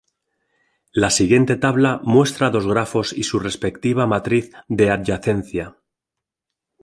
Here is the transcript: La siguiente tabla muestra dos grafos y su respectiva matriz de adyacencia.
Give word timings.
La 0.93 1.11
siguiente 1.11 1.57
tabla 1.57 2.01
muestra 2.03 2.49
dos 2.49 2.65
grafos 2.65 3.13
y 3.13 3.21
su 3.21 3.37
respectiva 3.37 4.07
matriz 4.07 4.51
de 4.67 4.89
adyacencia. 4.89 5.75